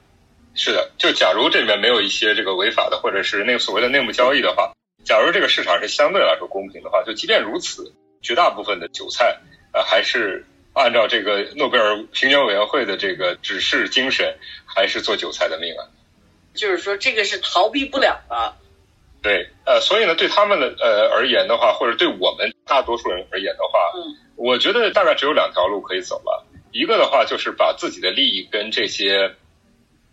[0.54, 4.72] 是的，就假如这里面没有一些这个违法的，或者是那个所谓的内幕交易的话，
[5.04, 9.40] 假如这个市场是相对来说公平的话，就即便如此，绝大部分的韭菜，
[9.74, 15.90] 呃，还是按照这个诺贝尔评选委员会的这个指示精神，还是做韭菜的命啊。
[16.54, 18.56] 就是说，这个是逃避不了的。
[19.22, 26.46] 对，呃，所以呢，对他们的呃而言的话，或者对我们大多数人而言的话，嗯，我觉得大概只有两条路可以走了。
[26.72, 29.36] 一个的话就是把自己的利益跟这些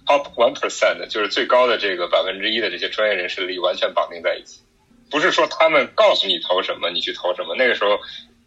[0.06, 4.60] top one percent，就是最高的这个百分之一的这些专业人士的利益完全绑定在一起。
[5.10, 7.98] 不是说他们告诉你投什么，你去投什么，那个时候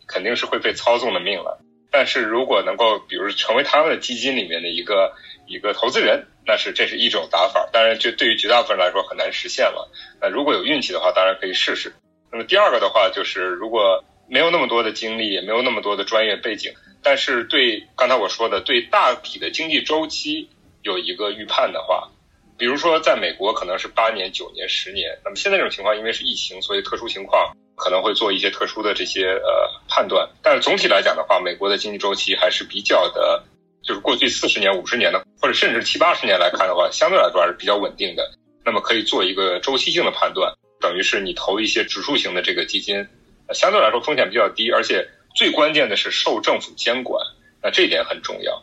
[0.08, 1.60] 肯定是会被操纵的命了。
[1.92, 5.14] 但是如果能够，比如成为他们的基金里面的一个
[5.46, 6.28] 一个投资人。
[6.44, 9.92] 那是这是一种打法，当然就对于绝大部分人来说很难实现了。
[10.20, 11.94] 那如果有运气的话，当然可以试试。
[12.32, 16.74] 那么第二个的话，就是如果没有那么多的精力，也没有那么多的专业背景，
[17.04, 20.50] 但是对刚才我说的对大体的经济周期
[20.82, 22.10] 有一个预判的话，
[22.58, 25.20] 比如说在美国可能是八年、九年、十年。
[25.24, 30.30] 那么现在这种情况，因为是疫情，所以特殊情况可能会做一些特殊的这些呃判断。
[30.44, 33.44] 但是总体来讲的话，美国的经济周期还是比较的。
[33.84, 38.30] 就是过去四十年、五十年的，或者甚至七八十年来看的话，相对来说还是比较稳定的。
[38.64, 43.08] 那么可以做一个周期性的判断，等于是你投一些指数型的这个基金，
[43.56, 47.26] 相对来说风险比较低，而且最关键的是受政府监管，
[47.60, 48.62] 那这一点很重要。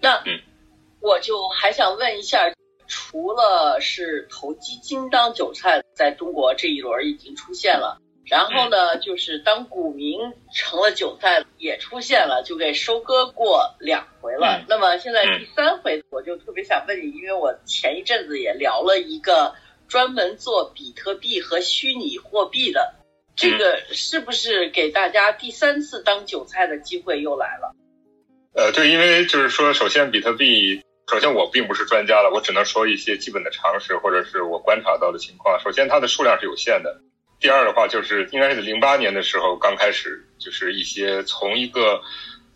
[0.00, 0.40] 那嗯，
[1.00, 2.40] 我就还想问一下，
[2.92, 7.98] 除了是投基金当韭菜，在中国这一轮已经出现了。
[8.26, 10.20] 然后呢，就是当股民
[10.54, 14.62] 成了韭菜也出现了，就给收割过两回了。
[14.68, 19.54] 那么现在第三回，我就特别想问你，因为我前一阵子也聊了一个
[19.88, 22.94] 专门做比特币和虚拟货币的，
[23.34, 27.74] 这个是不是给大家第三次当韭菜的机会又来了？
[28.54, 35.58] 呃，对，因为就是说，首先比特币，首先我并不是专家了，我只能说一些基本的常识或者是我观察到的情况。
[35.60, 37.00] 首先，它的数量是有限的。
[37.40, 42.00] 第二的话，就是应该是零八年的时候刚开始，就是一些从一个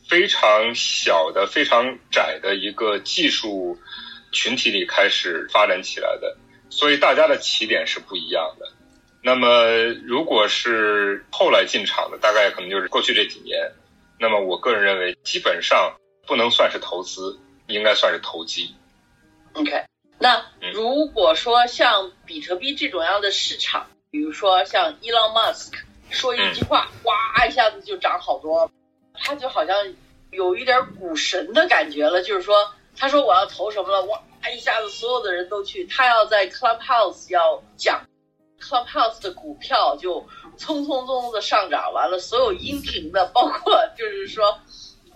[0.08, 3.76] 非常小的、非常窄的一个技术
[4.32, 6.36] 群体里开始发展起来的，
[6.70, 8.66] 所以大家的起点是不一样的。
[9.22, 9.66] 那么，
[10.06, 13.58] 如果是后来进场的，大概可能就是过去这几年。
[14.20, 15.92] 那么，我个人认为，基本上
[16.28, 18.74] 不能算是投资，应该算是投机。
[19.54, 19.84] OK，
[20.18, 25.78] 那如果说像比特币这种样的市场，比如说像伊朗马斯克
[26.10, 28.70] 说一句话，哇一下子就涨好多，
[29.14, 29.76] 他就好像
[30.30, 32.22] 有一点股神的感觉了。
[32.22, 34.22] 就是说，他说我要投什么了，哇
[34.54, 35.86] 一下子所有的人都去。
[35.86, 38.06] 他要在 Clubhouse 要讲
[38.60, 40.20] Clubhouse 的股票就
[40.56, 44.60] 匆匆匆匆的上涨，完了所有音频的，包括就是说，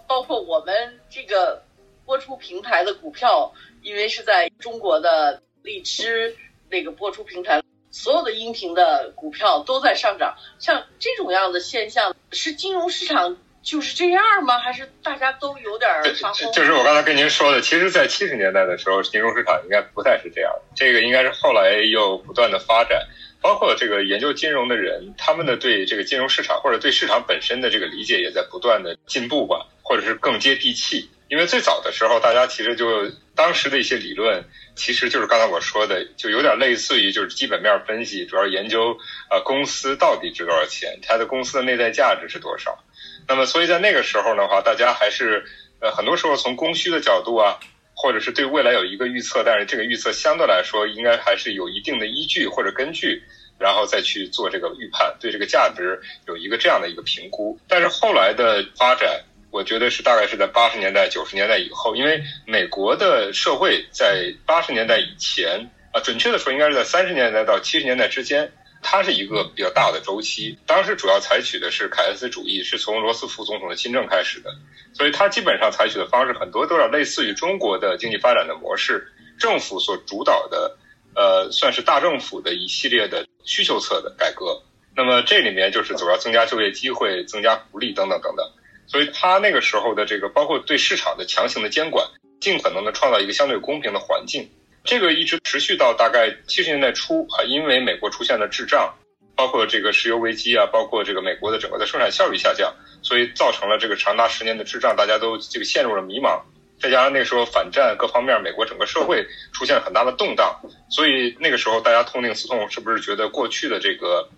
[0.08, 1.62] 包括我们这个
[2.10, 6.36] 播出平台的股票，因为是在中国的荔枝
[6.68, 10.34] 那个播出平台，所有的音频的股票都在上涨。
[10.58, 13.36] 像这种样的现象，是金融市场。
[13.62, 14.58] 就是这样吗？
[14.58, 15.88] 还是大家都有点
[16.20, 16.50] 发疯？
[16.50, 20.50] 就是我刚才跟您说的，其实，在七十年代的时候，金融市场应该不再是这样。
[20.74, 23.06] 这个应该是后来又不断的发展，
[23.42, 31.10] 包括这个研究金融的人，他们的对这个金融市场或者对市场本身的这个理解也在不断的进步吧，或者是更接地气。
[31.30, 38.98] 因为最早的时候，大家其实就当时的一些理论，其实就是刚才我说的，就有点类似于就是基本面分析，主要研究
[39.30, 42.82] 呃公司到底值多少钱，它的公司的内在价值是多少。
[43.28, 45.44] 那么，所以在那个时候的话，大家还是
[45.78, 47.60] 呃很多时候从供需的角度啊，
[47.94, 53.22] 或者是对未来有一个预测，但是这个预测相对来说应该还是有一定的依据或者根据，
[53.56, 57.56] 然后再去做这个预判，对这个价值有一个这样的一个评估。
[57.68, 59.22] 但是后来的发展。
[59.50, 70.56] 我觉得是大概是在八十年代、九十年代以后，因为美国的社会在八十年代以前啊，准确的说应该是在三十年代到七十年代之间，它是一个比较大的周期。
[70.66, 74.50] 当时主要采取的是凯恩斯主义，是从罗斯福总统的新政开始的，
[74.92, 80.76] 所以它基本上采取的方式很多都是类似于中国的经济发展的模式，政府所主导的，
[81.16, 84.62] 呃，算是大政府的一系列的需求侧的改革。
[84.94, 88.48] 那么这里面就是主要增加就业机会、增加福利等等等等。
[88.90, 92.04] 所以他那个时候的这个，包括对市场的强行的监管，
[92.40, 94.50] 尽可能的创造一个相对公平的环境，
[94.82, 98.92] 这个一直持续到大概七十年代初啊，因为美国出现了滞胀，
[99.36, 106.40] 包括这个石油危机啊，包括这个美国的整个的生产效率下降，所以造成了这个长达十年的滞胀，大家都这个陷入了迷茫，
[106.80, 114.28] 再加上那个时候反战各方面，美国整个社会出现了很大的动荡，所以那个时候大家痛定思痛，是不是觉得过去的这个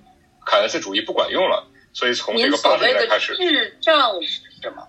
[0.44, 1.68] 凯恩斯主义不管用了？
[1.92, 4.88] 所以从这个八十年代开始，滞胀是什么？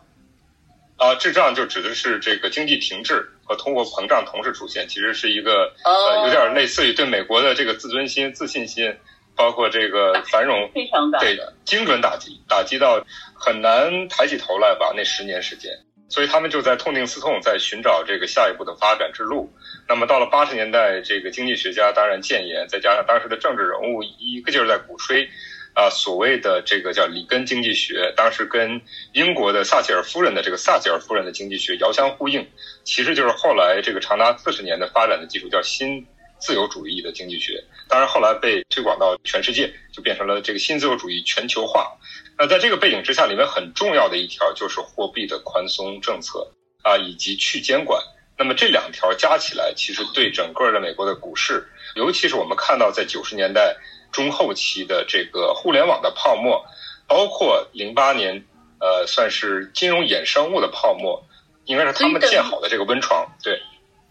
[0.97, 8.95] 啊，滞胀就指的是这个经济停滞和通货膨胀同时出现，其实是一个呃有点类似于对美国的这个自尊心、自信心，
[9.35, 14.93] 包括这个繁荣非常大对精准打击，打击到很难抬起头来吧？
[14.95, 15.71] 那十年时间，
[16.07, 19.51] 所以他们就在痛定思痛，在寻找这个下一步的发展之路。
[19.89, 25.27] 那么到了八十年代，这个经济学家当然建言，再加上当时的政治人物一个劲儿在鼓吹。
[25.73, 28.79] 啊，所谓的这个叫里根经济学，当时跟
[29.13, 32.47] 英国的撒切尔夫人的这个撒切尔夫人的经济学遥相呼应，
[32.83, 36.05] 其实就是后来这个长达四十年的发展的技术，叫新
[36.39, 37.63] 自由主义的经济学。
[37.89, 41.97] 当然后来被推广到全世界，就变成了这个新自由主义全球化。
[42.37, 46.51] 那在这个背景之下，里面很重要的一条就是货币的宽松政策
[46.83, 47.99] 啊，以及去监管。
[48.37, 53.75] 那么这两条加起来，其实对整个的美国的股市，尤其是我们看到在九十年代。
[54.13, 56.65] 中后期的这个互联网的泡沫，
[57.07, 58.45] 包括零八年，
[58.79, 61.25] 呃，算是金融衍生物的泡沫，
[61.65, 63.27] 应该是他们建好的这个温床。
[63.43, 63.61] 对，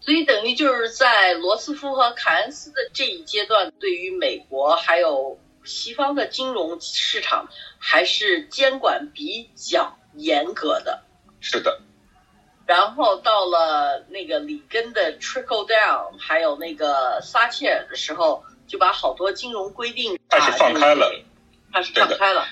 [0.01, 7.47] 所以等于就是在罗斯福和凯恩斯的这一阶段，对于美国还有西方的金融市场，
[7.79, 11.01] 还是监管比较严格的。
[11.39, 11.79] 是的。
[12.65, 18.43] 然后到了那个里根的 trickle down，还有那个撒切尔的时候。
[18.67, 21.13] 就把好多金融规定开始放开了，
[21.71, 22.45] 开始放开了。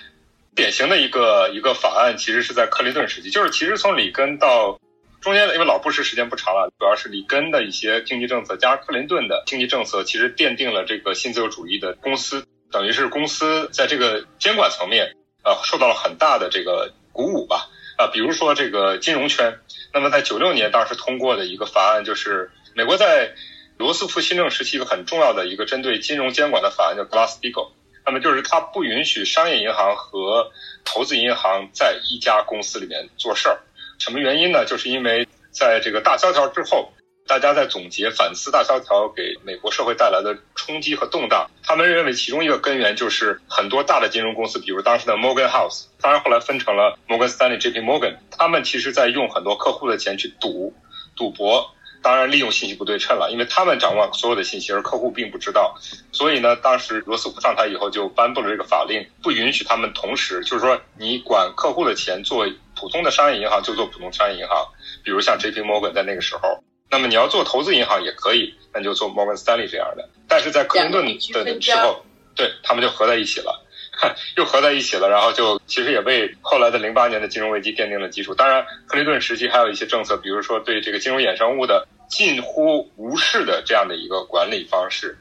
[0.54, 4.78] 典型的一个一个法案，其实是在克林顿时期，就是其实从里根到
[5.22, 17.70] 中间的，因为老布什时间不长了，主要是里根的一些经济政策加上克林顿的经济政策，其实奠定了这个新自由主义的公司，等于是公司在这个监管层面，呃，受到了很大的这个鼓舞吧。
[17.98, 19.58] 啊，比如说这个金融圈，
[19.94, 23.34] 那么在九六年当时通过的一个法案，就是美国在。
[23.82, 27.72] 罗斯福新政时期一个很重要的一个针对金融监管的法案叫 Glass-Steagall，
[28.06, 30.52] 那么就是它不允许商业银行和
[30.86, 33.60] 投资银行在一家公司里面做事儿。
[33.98, 34.66] 什么原因呢？
[34.66, 36.94] 就是因为在这个大萧条之后，
[37.26, 41.50] 大家在总结反思大萧条给美国社会带来的冲击和动荡。
[41.64, 47.80] 他们认为其中一个根源就是很多大的金融公司，比如当时的 Morgan House，当然后来分成了 Morgan Stanley、J.P.
[47.80, 50.72] Morgan，他们其实在用很多客户的钱去赌
[51.16, 51.74] 赌博。
[52.02, 55.76] 当然，利用信息不对称了，因为他们掌握所有的信息，而客户并不知道。
[56.12, 64.68] 所以呢，当时罗斯福上台以后就颁布了这个法令，不允许他们同时，就是说你管客户的钱做普通的商业银行就做普通商业银行，
[65.04, 65.62] 比如像 J.P.
[65.62, 66.64] Morgan 在那个时候。
[66.90, 70.10] 那么你要做投资银行也可以，那就做 Morgan Stanley 这样的。
[70.28, 71.18] 但是在克林顿的
[71.62, 72.04] 时候，
[72.36, 73.66] 对他们就合在一起了。
[74.36, 78.34] 又合在一起了，然后就其实也为后来的零八年的金融危机奠定了基础。
[78.34, 85.18] 当然，克林顿时期还有一些政策，比如说对这个金融衍生物的近乎无视的这样的一个管理方式，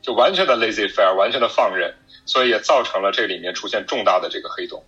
[0.00, 4.82] 就完全的 lazy faire，完全的放任，所以也造成了这里面出现重大的这个黑洞。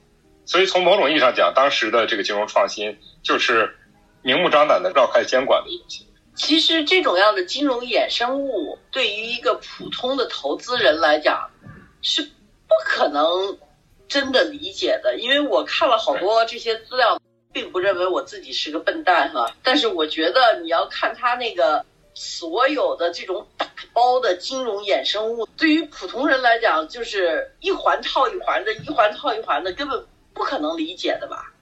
[0.47, 3.77] 所以从某种意义上讲，当时的这个金融创新就是
[4.23, 6.13] 明目张胆的绕开监管的一种行为。
[6.35, 11.49] 其实这种样的金融衍生物，对于一个普通的投资人来讲，
[12.03, 12.29] 是
[12.75, 13.59] 不可能
[14.09, 15.19] 真的理解的。
[15.19, 17.21] 因为我看了好多这些资料，
[17.53, 19.55] 并不认为我自己是个笨蛋哈。
[19.63, 31.53] 但是我觉得你要看他那个所有的这种打包的金融衍生物，对于普通人来讲，就是一环套一环的，一环套一环的，根本不可能理解的吧？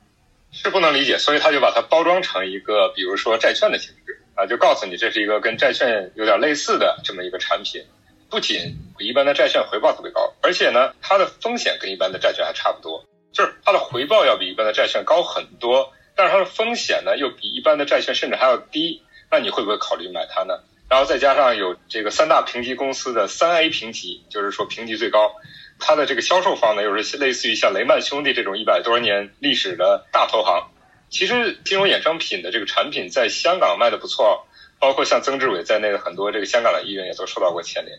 [0.51, 4.19] 是不能理解，所以他就把它包装成一个，比如说债券的形式。
[4.35, 7.85] 啊，就告诉你这是一个跟债券有点类似的这么一个产品，
[8.33, 20.55] 不仅比一般的债券回报特别高，而且呢，它的风险跟一般的债券还差不多，就是它的回报要比一般的债券高很多，但是它的风险呢又比一般的债券甚至还要低，那你会不会考虑买它呢？
[20.89, 25.35] 然后再加上有这个三大评级公司的三 A 评级，就是说评级最高，
[25.79, 30.71] 它的这个销售方呢又是类似于像雷曼兄弟这种一百多年历史的大投行。
[31.11, 34.47] 其实金融衍生品的这个产品在香港卖的不错，
[34.79, 37.99] 包括像曾志伟在内的很多这个香港的艺人也都受到过牵连。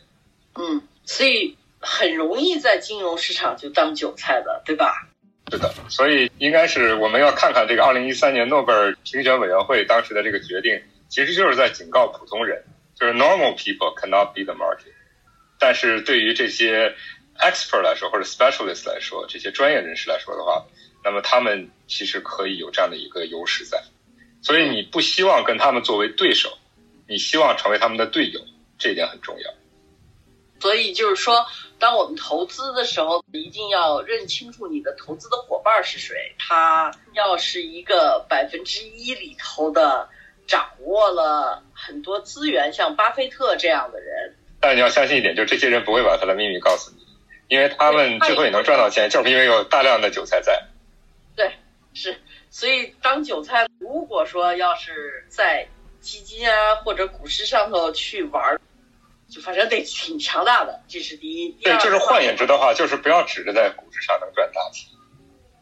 [0.56, 5.08] 嗯，所以很容易在金融市场就当韭菜的，对吧？
[5.52, 12.64] 是的，所以应该是我们要看看这个二零一三年诺贝尔评选委员会当时的这个决定，其实就是在警告普通人，
[13.00, 14.94] 就是 normal people cannot be the market。
[15.60, 16.96] 但是对于这些
[17.38, 20.66] expert 来说或者 specialist 来说，这些专业人士来说的话。
[21.06, 23.84] 那么他们其实可以有这样的一个优势在，
[24.42, 26.58] 所以你不希望跟他们作为对手，
[27.10, 28.40] 你希望成为他们的队友，
[28.80, 29.54] 这一点很重要。
[30.64, 31.46] 所以就是说，
[31.78, 40.08] 当我们投资的时候，一定要认清楚你的投资的伙伴是谁，他要是一个百分之一里头的
[40.48, 44.38] 掌握了很多资源，像巴菲特这样的人。
[44.62, 47.06] 但你要相信一点，就是这些人不会把他的秘密告诉你，
[47.50, 50.64] 因为他们之所以能赚到钱，就是因为有大量的韭菜在。
[51.36, 51.52] 对，
[51.94, 55.68] 是，所以当韭菜，如果说要是在
[56.00, 58.62] 基金啊或者股市上头去玩，
[59.34, 61.50] 就反正得挺强大的，这是第一。
[61.64, 64.88] 对，就是换言之的话，就是不要指着在股市上能赚大钱。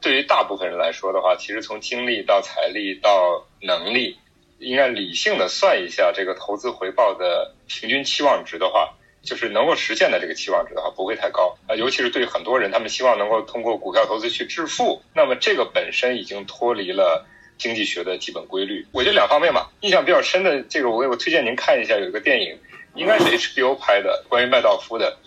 [0.02, 4.18] 对于大部分人来说的话，其实从精力到财力到能力，
[4.60, 8.94] 应该理性的算一下这个投资回报的平均期望值的话。
[9.24, 11.76] 就是能够实现的这个期望值的话，不会太高啊。
[11.76, 17.24] 尤其是对很多人，他们希望能够通过股票投资去致富，那么这个本身已经脱离了
[17.60, 18.84] 经济学的基本规律。
[18.92, 22.58] 我觉得两方面吧，印象比较深的这个，我我推荐您看一下，有一个电影，
[22.96, 25.18] 应该是 HBO 拍的，关于麦道夫的。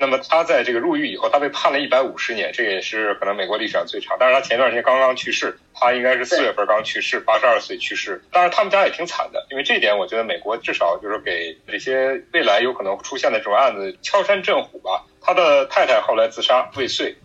[0.00, 4.16] 那么他在这个入狱以后，他被判了一百五十年，这也是可能美国历史上最长。
[4.20, 8.22] 但是他前段时间刚刚去世，他应该是四月份刚去世，八十二岁去世。
[8.30, 15.04] 当然他们家也挺惨的，因为这一点我觉得美国至少就是给这些未来有可能出现的这种案子敲山震虎吧。
[15.20, 17.16] 他的太太后来自杀未遂，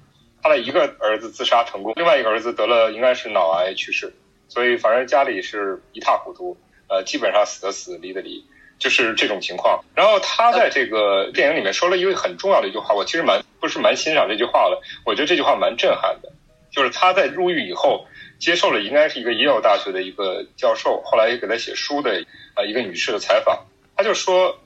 [0.42, 4.12] 他的一个儿子自杀成功，另外一个儿子得了应该是脑癌去世，
[4.48, 6.58] 所以反正家里是一塌糊涂，
[6.90, 8.44] 呃，基本上死的死，离的离。
[8.80, 16.32] 就是这种情况，然后他在这个电影里面说了一个很重要的一句话，我其实蛮不是蛮欣赏这句话的，我觉得这句话蛮震撼的，
[16.72, 18.06] 就是他在入狱以后
[18.40, 23.66] 接受了应该是一个耶鲁大学的一个教授，后来也给他写书的啊一个女士的采访，
[23.96, 24.60] 他就说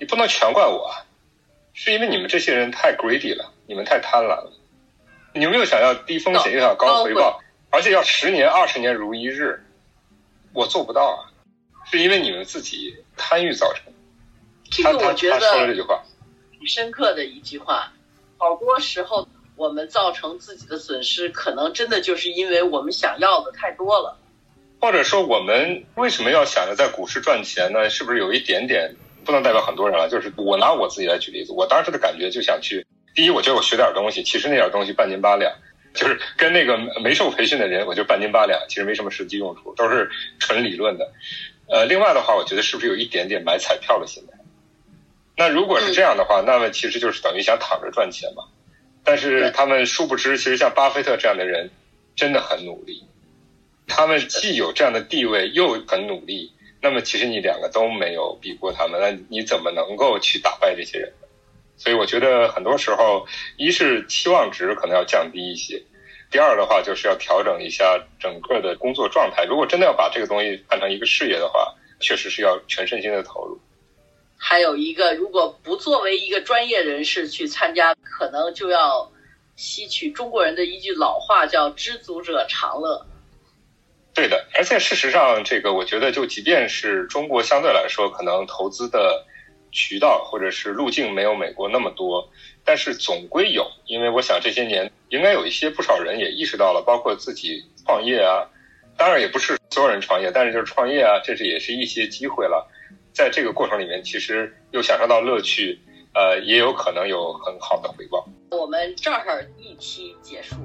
[0.00, 0.90] 你不能全怪我，
[1.74, 4.52] 是因为你们这些人太 greedy 了，你们太贪婪了，
[5.32, 7.40] 你们又想要低风险又想高回报，
[7.70, 9.62] 而且要十年二十年如一日，
[10.52, 11.29] 我做不到啊。
[11.90, 13.92] 是因为你们自己贪欲造成。
[14.70, 16.02] 这个我觉得说了这句话，
[16.52, 17.92] 挺深刻的一句话。
[18.38, 24.16] 好多时候我们造成自己的损失，可能真的就是因为我们想要的太多了。
[24.80, 27.90] 或者说，我们为什么要想着在股市赚钱呢？
[27.90, 28.94] 是不是有一点点
[29.26, 30.08] 不能代表很多人了？
[30.08, 32.86] 就是我拿我自己来举例子，我当时的感觉就想去。
[33.14, 35.52] 第一，我觉得我学点东西，其实那点东西半斤八两，
[35.92, 41.12] 就是跟那个没受培训的人，我就半斤八两，其实没什么实际用处，都是纯理论的。
[41.70, 44.38] 呃，另外的话，我觉得是不是有一点点买彩票的心态？
[45.36, 48.44] 那如果是这样的话，那么其实就是等于想躺着赚钱嘛。
[49.04, 51.70] 但是他们殊不知，其实像巴菲特这样的人
[52.16, 53.04] 真的很努力，
[53.86, 56.52] 他们既有这样的地位，又很努力。
[56.82, 61.12] 那么其实你两个都没有比过他们，那你怎么能够去打败这些人？
[61.76, 65.82] 所以我觉得很多时候，一是期望值可能要降低一些。
[66.30, 69.44] 第二的话，就是要调整一下整个的工作状态。
[69.44, 73.60] 如果真的要把这个东西看成一个事业的话，确实是要全身心的投入。
[74.38, 79.10] 还有一个，如果不作为一个专业人士去参加，可能就要
[79.56, 83.04] 吸取中国人的一句老话，叫“知足者常乐”。
[84.14, 89.26] 对的，而且事实上，这个我觉得，就即便是中国相对来说可能投资的
[89.72, 92.30] 渠道或者是路径没有美国那么多，
[92.64, 98.48] 但是总归有，因为我想这些年应该有一些不少人也意识到了，包括自己创业啊，
[98.96, 102.70] 当然也不是所有人创业，但是就是创业啊，这是也是一些机会了，
[103.12, 105.80] 在这个过程里面，其实又享受到乐趣，
[106.14, 108.26] 呃，也有可能有很好的回报。
[108.50, 110.56] 我们这儿一期结束。